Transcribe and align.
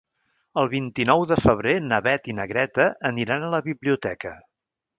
El 0.61 0.69
vint-i-nou 0.71 1.25
de 1.31 1.37
febrer 1.41 1.75
na 1.91 2.01
Beth 2.07 2.29
i 2.33 2.37
na 2.39 2.47
Greta 2.55 2.89
aniran 3.13 3.45
a 3.45 3.53
la 3.57 3.61
biblioteca. 3.69 4.37